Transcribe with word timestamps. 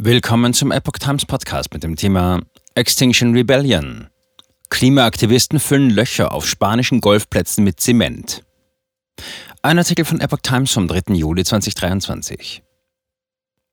Willkommen 0.00 0.54
zum 0.54 0.70
Epoch 0.70 1.00
Times 1.00 1.26
Podcast 1.26 1.72
mit 1.74 1.82
dem 1.82 1.96
Thema 1.96 2.40
Extinction 2.76 3.32
Rebellion. 3.32 4.06
Klimaaktivisten 4.70 5.58
füllen 5.58 5.90
Löcher 5.90 6.30
auf 6.30 6.46
spanischen 6.46 7.00
Golfplätzen 7.00 7.64
mit 7.64 7.80
Zement. 7.80 8.44
Ein 9.60 9.76
Artikel 9.76 10.04
von 10.04 10.20
Epoch 10.20 10.38
Times 10.40 10.70
vom 10.70 10.86
3. 10.86 11.14
Juli 11.14 11.44
2023. 11.44 12.62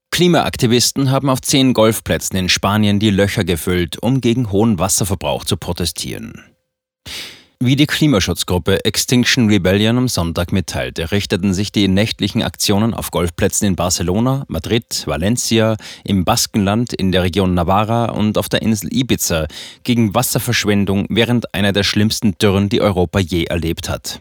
Klimaaktivisten 0.10 1.12
haben 1.12 1.30
auf 1.30 1.42
zehn 1.42 1.74
Golfplätzen 1.74 2.38
in 2.38 2.50
Spanien 2.50 2.98
die 2.98 3.12
Löcher 3.12 3.44
gefüllt, 3.44 4.02
um 4.02 4.20
gegen 4.20 4.52
hohen 4.52 4.80
Wasserverbrauch 4.80 5.46
zu 5.46 5.58
protestieren. 5.58 6.55
Wie 7.60 7.78
die 7.78 7.88
Klimaschutzgruppe 7.88 8.84
Extinction 8.84 9.48
Rebellion 9.48 9.98
am 9.98 10.08
Sonntag 10.10 10.52
mitteilte, 10.52 11.12
richteten 11.12 11.54
sich 11.54 11.72
die 11.72 11.88
nächtlichen 11.88 12.44
Aktionen 12.44 12.94
auf 12.94 13.12
Golfplätzen 13.12 13.66
in 13.68 13.76
Barcelona, 13.76 14.44
Madrid, 14.50 15.04
Valencia, 15.06 15.78
im 16.04 16.26
Baskenland, 16.26 16.94
in 16.94 17.14
der 17.14 17.24
Region 17.24 17.54
Navarra 17.54 18.12
und 18.12 18.38
auf 18.38 18.50
der 18.50 18.62
Insel 18.62 18.94
Ibiza 18.94 19.48
gegen 19.84 20.14
Wasserverschwendung 20.14 21.06
während 21.10 21.54
einer 21.54 21.72
der 21.72 21.84
schlimmsten 21.84 22.38
Dürren, 22.38 22.68
die 22.68 22.82
Europa 22.82 23.20
je 23.20 23.46
erlebt 23.46 23.88
hat. 23.88 24.20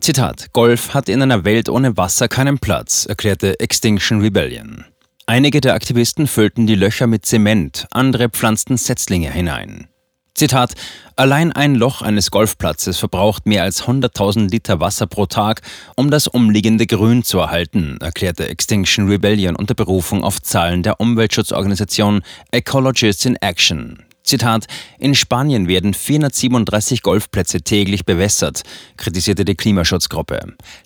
Zitat: 0.00 0.52
Golf 0.52 0.94
hat 0.94 1.08
in 1.10 1.20
einer 1.20 1.44
Welt 1.44 1.68
ohne 1.68 1.96
Wasser 1.96 2.28
keinen 2.28 2.58
Platz, 2.58 3.04
erklärte 3.06 3.60
Extinction 3.60 4.20
Rebellion. 4.20 4.86
Einige 5.26 5.60
der 5.60 5.74
Aktivisten 5.74 6.26
füllten 6.26 6.66
die 6.66 6.76
Löcher 6.76 7.06
mit 7.06 7.26
Zement, 7.26 7.86
andere 7.90 8.30
pflanzten 8.30 8.76
Setzlinge 8.76 9.30
hinein. 9.30 9.88
Zitat, 10.36 10.74
allein 11.16 11.50
ein 11.52 11.74
Loch 11.74 12.02
eines 12.02 12.30
Golfplatzes 12.30 12.98
verbraucht 12.98 13.46
mehr 13.46 13.62
als 13.62 13.84
100.000 13.84 14.50
Liter 14.50 14.80
Wasser 14.80 15.06
pro 15.06 15.24
Tag, 15.24 15.62
um 15.96 16.10
das 16.10 16.28
umliegende 16.28 16.86
Grün 16.86 17.22
zu 17.22 17.38
erhalten, 17.38 17.96
erklärte 18.02 18.46
Extinction 18.46 19.08
Rebellion 19.08 19.56
unter 19.56 19.72
Berufung 19.72 20.22
auf 20.22 20.42
Zahlen 20.42 20.82
der 20.82 21.00
Umweltschutzorganisation 21.00 22.20
Ecologists 22.50 23.24
in 23.24 23.36
Action. 23.36 24.02
Zitat, 24.24 24.66
in 24.98 25.14
Spanien 25.14 25.68
werden 25.68 25.94
437 25.94 27.00
Golfplätze 27.00 27.62
täglich 27.62 28.04
bewässert, 28.04 28.62
kritisierte 28.98 29.46
die 29.46 29.54
Klimaschutzgruppe. 29.54 30.40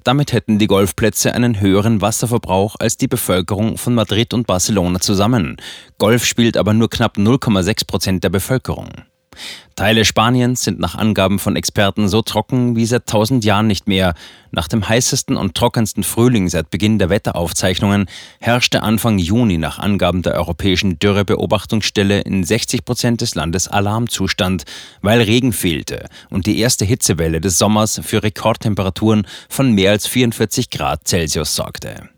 Damit 0.05 0.33
hätten 0.33 0.61
die 0.61 0.69
Golfplätze 0.69 1.35
einen 1.35 1.59
höheren 1.59 2.01
Wasserverbrauch 2.01 2.77
als 2.79 2.99
die 2.99 3.09
Bevölkerung 3.09 3.79
von 3.79 3.97
Madrid 3.97 4.33
und 4.33 4.47
Barcelona 4.47 5.01
zusammen. 5.01 5.57
Golf 5.99 6.25
spielt 6.25 6.57
aber 6.57 6.73
nur 6.73 6.89
knapp 6.89 7.17
0,6 7.17 7.87
Prozent 7.89 8.23
der 8.23 8.29
Bevölkerung. 8.29 8.91
Teile 9.77 10.05
Spaniens 10.05 10.63
sind 10.63 10.79
nach 10.79 10.95
Angaben 10.95 11.39
von 11.39 11.57
Experten 11.57 12.09
so 12.09 12.21
trocken 12.21 12.77
wie 12.77 12.85
seit 12.85 13.07
tausend 13.07 13.45
Jahren 13.45 13.67
nicht 13.67 13.89
mehr. 13.89 14.15
Nach 14.51 14.69
dem 14.69 14.87
heißesten 14.87 15.37
und 15.37 15.55
trockensten 15.55 16.03
Frühling 16.03 16.49
seit 16.49 16.71
Beginn 16.71 16.99
der 16.99 17.09
Wetteraufzeichnungen 17.09 18.07
herrschte 18.41 18.83
Anfang 18.83 19.19
Juni 19.19 19.57
nach 19.57 19.79
Angaben 19.79 20.23
der 20.23 20.35
Europäischen 20.35 20.99
Dürrebeobachtungsstelle 20.99 22.21
in 22.21 22.45
60 22.45 22.85
Prozent 22.85 23.23
des 23.23 23.35
Landes 23.35 23.69
Alarmzustand, 23.69 24.65
weil 25.01 25.23
Regen 25.23 25.53
fehlte 25.53 26.07
und 26.29 26.47
die 26.47 26.59
erste 26.59 26.85
Hitzewelle 26.85 27.41
des 27.41 27.57
Sommers 27.57 28.01
für 28.05 28.23
Rekordtemperaturen 28.23 29.27
von 29.49 29.73
mehr 29.73 29.93
als 29.93 30.07
44 30.07 30.69
Grad 30.69 31.09
Celsius 31.09 31.55
sorgte. 31.55 32.11